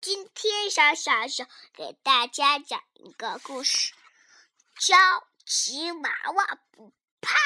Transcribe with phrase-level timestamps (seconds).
[0.00, 3.92] 今天小小小给大家讲一个故事，
[4.78, 4.96] 叫
[5.44, 7.36] 吉娃娃不怕。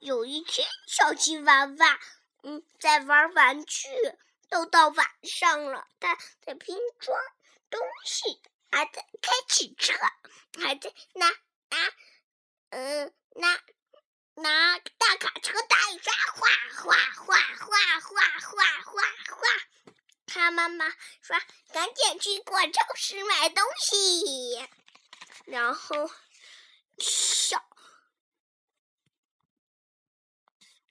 [0.00, 2.00] 有一天，小吉娃娃
[2.42, 3.86] 嗯，在玩玩具，
[4.48, 7.16] 都到晚上了，他在拼装
[7.70, 8.42] 东西，
[8.72, 9.94] 还在开汽车，
[10.60, 11.92] 还在拿拿
[12.70, 13.62] 嗯，拿
[14.34, 19.11] 拿大卡车，大家画画画画画画画。
[20.42, 20.90] 他妈妈
[21.20, 21.36] 说
[21.72, 24.68] ：“赶紧去逛超市买东西。”
[25.46, 26.10] 然后，
[26.98, 27.64] 小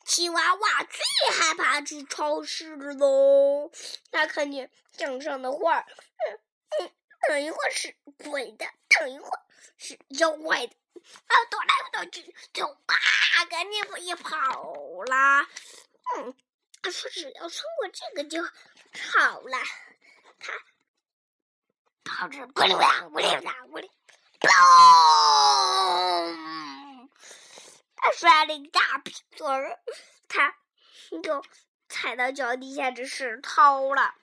[0.06, 3.70] 吉娃娃最害怕去超市喽。
[4.09, 6.40] 他看见墙上的画，嗯
[6.80, 6.92] 嗯，
[7.28, 9.42] 等一会儿是鬼的，等一会儿
[9.78, 10.73] 是妖怪的，
[11.28, 14.73] 啊，躲来躲去，就啊，赶紧也跑
[15.08, 15.45] 啦。
[16.16, 16.34] 嗯，
[16.81, 18.42] 他说只要穿过这个就。
[18.94, 19.58] 好了，
[20.40, 20.54] 他
[22.04, 23.90] 跑着咕溜达咕溜达咕溜，
[24.40, 24.52] 嘣！
[27.95, 29.80] 他摔了一个大屁墩儿，
[30.28, 30.56] 他
[31.23, 31.44] 就
[31.88, 34.14] 踩到脚底下的石头了。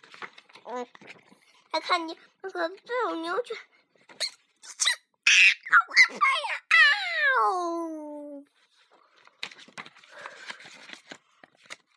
[0.64, 0.86] 嗯，
[1.70, 3.62] 他看见那个斗牛犬，好
[5.94, 6.14] 害怕
[6.48, 6.50] 呀！
[6.68, 6.70] 啊！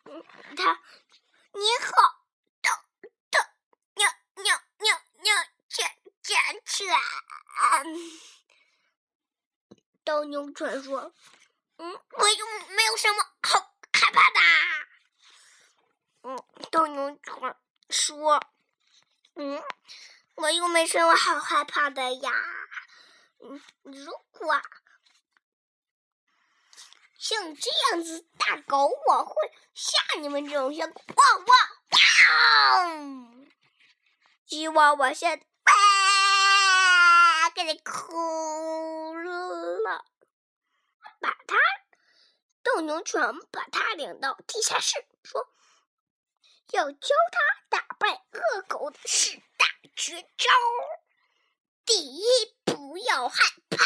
[0.04, 0.24] 嗯，
[0.56, 0.80] 他
[1.52, 2.11] 你好。
[10.04, 11.14] 斗牛犬说
[11.76, 14.40] ：“嗯，我又没有什么好害怕的。”
[16.24, 17.56] 嗯，斗牛犬
[17.90, 18.42] 说
[19.36, 19.62] ：“嗯，
[20.36, 22.32] 我又没什么好害怕的呀。
[23.40, 24.60] 嗯，如果
[27.18, 29.34] 像这样子大狗，我会
[29.74, 31.00] 吓你们这种小狗。
[31.14, 31.48] 汪汪
[32.88, 33.46] 汪！
[34.46, 35.46] 吉娃娃吓得。”
[37.54, 40.04] 给你哭了，
[41.20, 41.56] 把他
[42.62, 45.46] 斗牛犬把他领到地下室，说
[46.72, 50.48] 要教他打败恶狗的十大绝招。
[51.84, 52.24] 第一，
[52.64, 53.84] 不要害怕。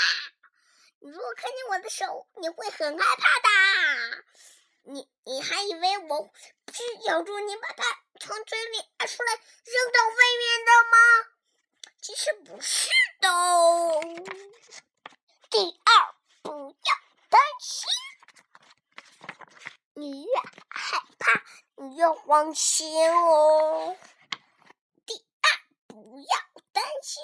[1.00, 4.24] 你如果看见我的手，你会很害怕的。
[4.84, 6.30] 你你还以为我
[6.72, 7.84] 是咬住你，把它
[8.20, 10.96] 从嘴里拿出来扔到外面的吗？
[12.00, 12.88] 其实不是
[13.20, 14.02] 都。
[15.50, 16.94] 第二，不要
[17.28, 17.88] 担心，
[19.94, 20.30] 你越
[20.68, 21.42] 害怕，
[21.76, 23.96] 你越慌心哦。
[25.06, 25.48] 第二，
[25.86, 27.22] 不要担心，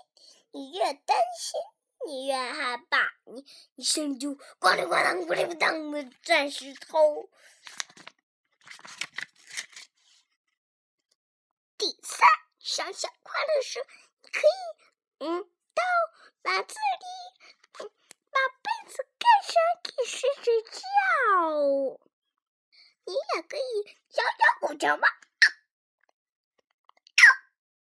[0.53, 1.61] 你越担心，
[2.07, 7.29] 你越害怕，你你身体就咣里咣当、咣里咣当的钻石头。
[11.77, 12.27] 第三，
[12.59, 13.85] 想想快乐时。
[14.33, 15.51] 可以，嗯，
[15.83, 17.07] 到篮子里，
[18.31, 19.55] 把被子盖上，
[19.85, 20.81] 去睡睡觉。
[23.05, 23.61] 你也可以
[24.15, 25.09] 摇摇狗叫吗？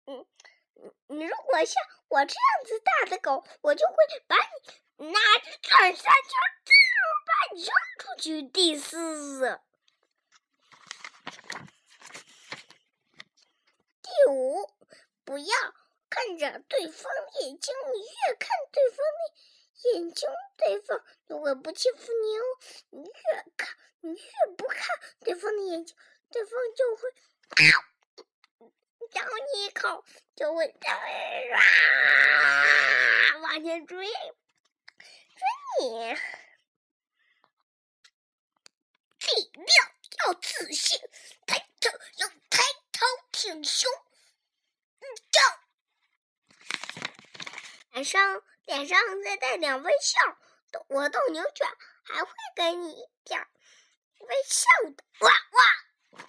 [0.08, 0.26] 嗯，
[1.08, 3.94] 你如果像我这样子大的狗，我就会
[4.26, 4.36] 把
[4.98, 6.12] 你拿着转三圈，
[7.26, 8.42] 把你扔出去。
[8.42, 9.60] 第四，
[14.02, 14.70] 第五，
[15.24, 15.46] 不要。
[16.26, 19.30] 看着对方的眼睛，你越看对方的
[19.92, 22.42] 眼睛，对方就会不欺负你哦。
[22.90, 24.88] 你越看，你越不看
[25.20, 25.96] 对方的眼睛，
[26.32, 27.08] 对方就会
[29.12, 29.22] 咬
[29.52, 30.04] 你一口，
[30.34, 30.90] 就会啊
[33.42, 34.10] 往前追追
[35.78, 36.16] 你。
[39.20, 39.64] 第六，
[40.26, 40.98] 要自信，
[41.46, 43.88] 抬头要抬头挺胸，
[45.30, 45.40] 叫。
[47.96, 50.20] 脸上脸上再带点微笑，
[50.88, 51.66] 我斗牛犬
[52.04, 53.40] 还会给你一点
[54.18, 55.02] 微笑的。
[55.20, 56.22] 哇哇！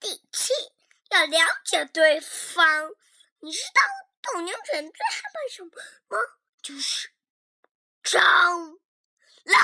[0.00, 0.52] 第七，
[1.10, 2.90] 要了解对方。
[3.38, 3.82] 你知道
[4.20, 5.70] 斗牛犬最害怕什么
[6.08, 6.18] 吗？
[6.60, 7.12] 就是
[8.02, 8.80] 蟑
[9.44, 9.60] 螂。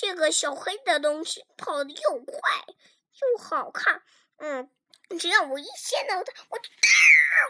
[0.00, 4.02] 这个小黑的东西跑得又快又好看，
[4.38, 4.70] 嗯，
[5.18, 6.70] 只要我一见到它，我就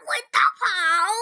[0.05, 1.13] 会逃跑。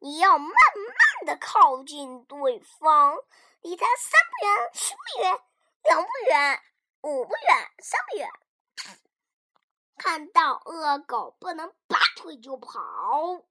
[0.00, 3.16] 你要慢慢的靠近对方，
[3.60, 5.40] 离他三步远、四步远、
[5.84, 6.60] 两步远、
[7.02, 8.28] 五步远、三步远。
[9.98, 13.44] 看到恶狗，不能拔腿就跑。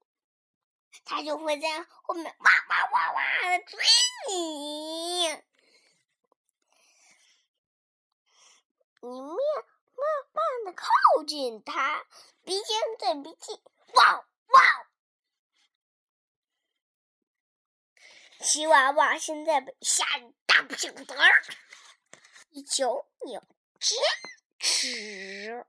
[1.06, 3.80] 他就会在后面哇哇哇哇的追
[4.30, 5.28] 你。
[9.01, 10.88] 你慢慢的靠
[11.25, 12.06] 近他
[12.44, 13.62] 鼻尖对鼻涕
[13.94, 14.90] 汪汪。
[18.42, 21.18] 吉娃娃现在被吓得大不股蛋
[22.51, 23.44] 一脚鸟
[23.80, 23.98] 坚
[24.60, 25.66] 持。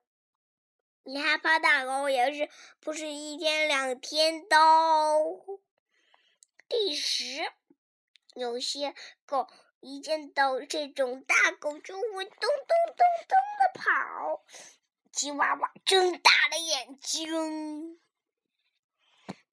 [1.11, 2.49] 你害怕大狗也是
[2.79, 4.57] 不是一天两天的？
[6.69, 7.53] 第十，
[8.37, 8.95] 有些
[9.27, 9.49] 狗
[9.81, 12.49] 一见到这种大狗就会咚咚
[12.97, 14.45] 咚咚的跑。
[15.11, 18.01] 吉娃娃睁大了眼睛。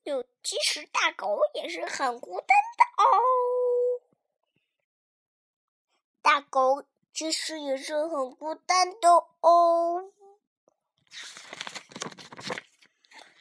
[0.04, 3.08] 有其实大狗也是很孤单的哦。
[6.22, 9.10] 大狗其实也是很孤单的
[9.42, 10.14] 哦。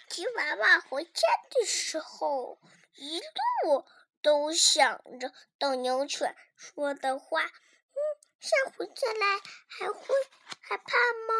[0.09, 1.21] 吉娃娃回家
[1.51, 2.59] 的时候，
[2.95, 3.85] 一路
[4.23, 7.43] 都想着斗牛犬说的话。
[7.43, 7.99] 嗯，
[8.41, 10.15] 下回再来还会
[10.61, 10.85] 害怕
[11.29, 11.35] 吗？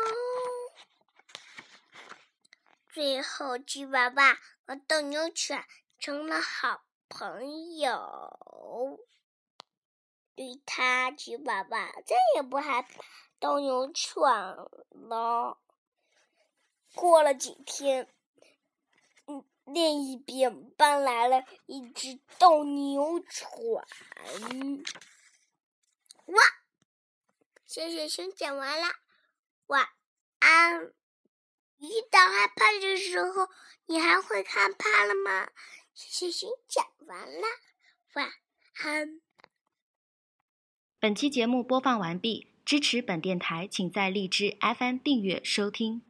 [2.93, 5.65] 最后，吉娃娃和斗牛犬
[5.99, 9.01] 成了好朋友。
[10.35, 13.03] 对他，吉娃娃再也不害怕
[13.39, 14.21] 斗牛犬
[14.91, 15.59] 了。
[16.97, 18.09] 过了几天。
[19.27, 23.49] 嗯另一边搬来了一只斗牛犬。
[26.27, 26.43] 哇！
[27.67, 28.87] 小小熊讲完了，
[29.67, 29.89] 晚
[30.39, 30.95] 安。
[31.79, 33.49] 遇到害怕的时候，
[33.87, 35.51] 你还会害怕了吗？
[35.93, 37.47] 小小熊讲完了，
[38.15, 38.33] 晚
[38.85, 39.21] 安。
[41.01, 46.03] 本期节目播放完毕，支持本电台，请在荔枝 FM 订阅收听。